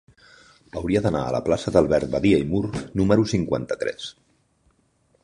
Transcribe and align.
Hauria 0.79 1.01
d'anar 1.05 1.21
a 1.25 1.35
la 1.35 1.41
plaça 1.49 1.73
d'Albert 1.75 2.09
Badia 2.15 2.39
i 2.45 2.47
Mur 2.53 2.63
número 3.03 3.29
cinquanta-tres. 3.35 4.09